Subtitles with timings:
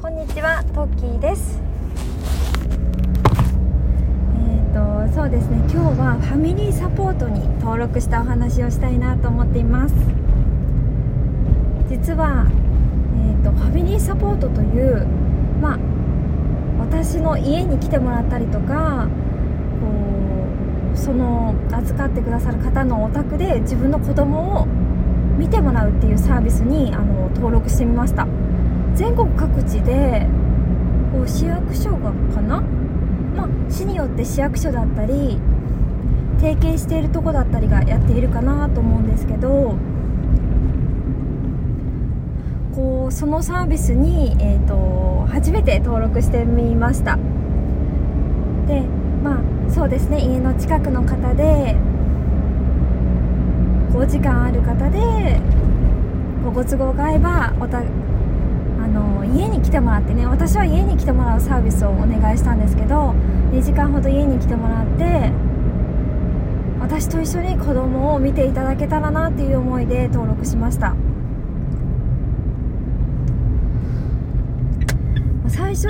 [0.00, 1.58] こんにちはトッキーです。
[4.34, 9.94] えっ、ー、とそうですね今日はファミリーサポートに登録したお話をしたいなと思っています。
[11.88, 12.46] 実は、
[13.16, 15.06] えーと、とファミリーサポートという
[15.62, 15.78] まあ
[16.78, 19.08] 私の家に来てもらったりとか
[19.80, 19.86] こ
[20.94, 24.66] うその預かってくださる方のお宅で自分の子供を
[25.38, 28.26] 見てもらうっていうサービスにあの登録してみました。
[28.96, 30.26] 全国各地で
[31.12, 32.62] こう市役所がかな、
[33.36, 35.38] まあ、市によって市役所だったり
[36.38, 39.76] 提携しているとこだったりがやっているかなと思うんですけど
[42.74, 47.16] こうそのサービスに、えーと、初めて登録してみました。
[48.66, 48.82] で
[49.22, 51.76] まあそうですね家の近くの方で
[53.94, 55.40] お時間ある方で
[56.44, 57.82] ご都合が合えばおた
[58.96, 63.14] の家に来てもらってね私は家に来てもらうサービスをお願いしたんですけど
[63.52, 65.30] 2時間ほど家に来てもらって
[66.80, 70.94] 私と一緒に子供を見ていただけたらなっていう思いで登録しました。
[75.48, 75.88] 最初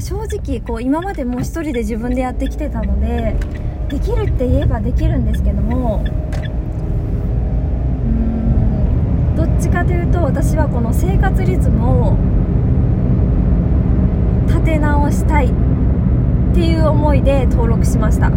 [0.00, 3.36] 正直こう今までもう一人で自分でやってきてたので
[3.88, 6.04] できるって言えばできるんですけども
[9.36, 12.16] どっちかというと私はこの生活リズムを
[14.46, 15.50] 立て直したいっ
[16.54, 18.30] ていう思いで登録しました。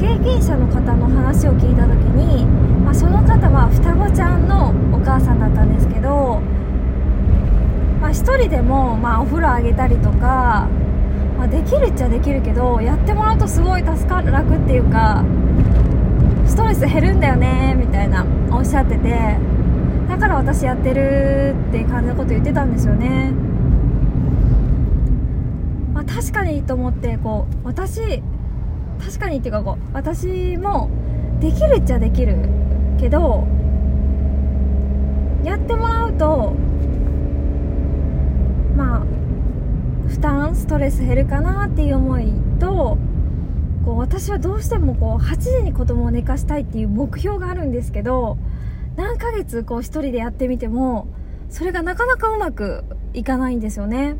[0.00, 6.40] 経験者の方の話を聞いた時に、まあ、その方は双子ちゃんのお母さんだったんですけど、
[8.00, 10.68] まあ、1人でも、まあ、お風呂あげたりとか、
[11.38, 15.24] まあ、できるっちゃできるけどやってもらうとすごい助かる楽っていうか
[16.46, 19.54] ストレス減るんだよねみたいなおっしゃってて。
[20.14, 23.32] だから私やってるって感じのこと言ってたんですよね。
[25.92, 28.22] まあ確かにと思ってこう私
[29.04, 30.88] 確かにっていうかこう私も
[31.40, 32.36] できるっちゃできる
[33.00, 33.44] けど
[35.42, 36.52] やってもらうと
[38.76, 42.98] まあ負担ストレス減るかなっていう思いと
[43.84, 48.38] こう私はどうしてもこう8時に子供を寝かしたいっていう目標があるんですけど
[48.96, 51.08] 何ヶ月こう一人でやってみても
[51.48, 54.16] それがなかなかうまくいかないんですよね。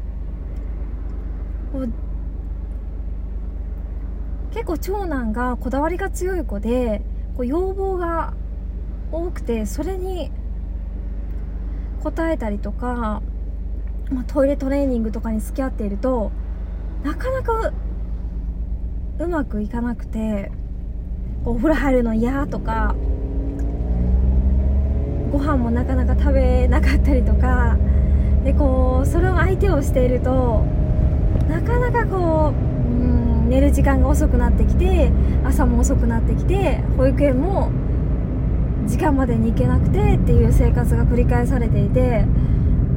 [4.53, 7.03] 結構長男がこだわりが強い子で
[7.37, 8.35] こう要望が
[9.11, 10.31] 多くてそれに
[12.05, 13.21] 応えたりとか、
[14.11, 16.31] まあ、トイレトレーニングとかに付き合っていると
[17.03, 17.73] なかなか
[19.19, 20.53] うまくいかなくて
[21.45, 22.95] お風呂入るの嫌とか
[25.35, 27.77] ご飯もなかなか食べなかったりとか
[28.45, 30.65] でこうそれを相手をしていると
[31.49, 35.11] なかなかこううん寝る時間が遅くなってきて
[35.45, 37.73] 朝も遅くなってきて保育園も
[38.87, 42.25] 時間までに行けなくてっていう生活が繰り返されていて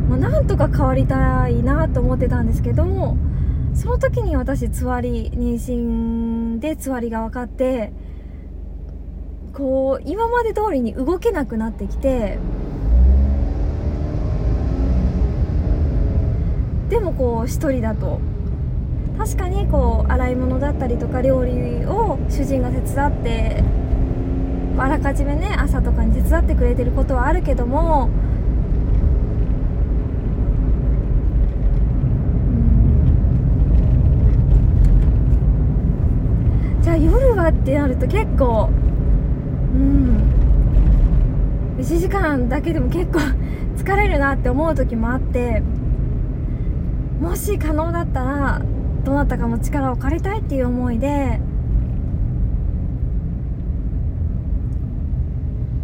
[0.07, 3.17] もうなんとか変わりたいなと思ってたんですけども
[3.73, 7.91] その時に私つわり妊娠でつわりが分かって
[9.57, 12.37] こう今まで通りに動けなくなってきて
[16.89, 18.19] でもこう1人だと
[19.17, 23.63] 確かにこう洗い物だったりとか料理を主人が手伝って
[24.77, 28.11] あらかじめね朝とかに手伝ってくれてることはあるけども
[36.83, 38.69] じゃあ夜はってなると結構
[39.77, 40.47] うん。
[41.77, 43.19] 1時間だけでも結構
[43.77, 45.61] 疲れるなって思う時もあって
[47.21, 48.61] もし可能だったら
[49.03, 51.39] どなたかの力を借りたいっていう思いで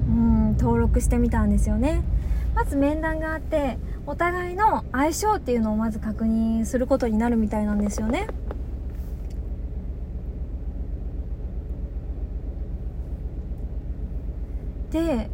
[0.09, 2.03] うん登録してみたんですよね。
[2.55, 8.27] まず面談があってお互いの相性っていうのをまず確認することになるみたいなんですよね。
[14.93, 15.27] で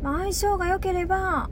[0.00, 1.50] まあ、相性が良ければ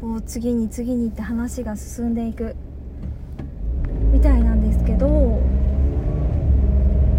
[0.00, 2.56] こう次に次にって話が進んでいく
[4.12, 5.08] みたいなんですけど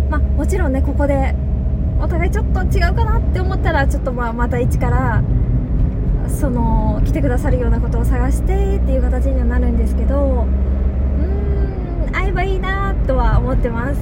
[0.09, 1.33] まあもちろんねここで
[2.01, 5.23] お互いちょっと違うかなって思ったらちょっとまあまた一から
[7.13, 14.01] 来てくださるようなことを探してっていう形にはなるんですけどうーん会えばいいなとは思ってます。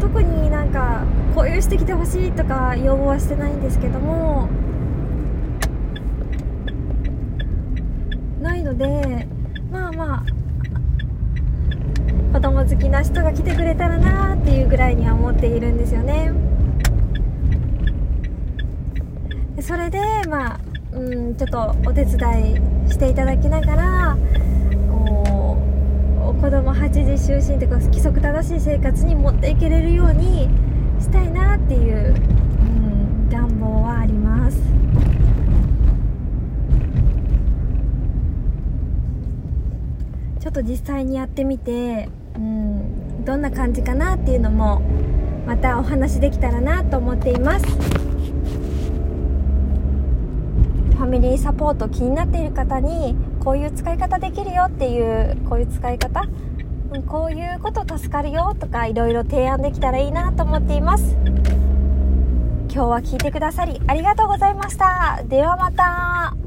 [0.00, 1.04] 特になんか
[1.34, 4.48] こういうしてきてほしいとか要望はしてないんですけども
[8.40, 9.28] ないので
[9.70, 10.22] まあまあ
[12.32, 16.32] 子供好きな人が来てくれたらなっていうぐらいには思っているんですよね。
[19.60, 20.00] それで
[20.30, 20.65] まあ
[20.96, 24.16] うんちょっとお手伝いしていただきながら
[24.90, 25.58] こ
[26.38, 30.48] う子供8時就寝というか規則正しい生活に持っていけれるように
[30.98, 34.56] したいなっていう、うん、願望はあります
[40.40, 44.80] ちょっと実際にやってみて、うん、どんな感じかなっていうのも
[45.46, 47.66] またお話できたらなと思っています。
[50.96, 56.28] ファミサポート気になっている方にこういう使い方できるよっていうこういう使い方？
[57.06, 61.16] こういうこと助かるよとかいろいろ提案できたらいいなと思っています。
[62.72, 65.22] 今日は聞いてくださりありがとうございました。
[65.28, 66.45] ではまた。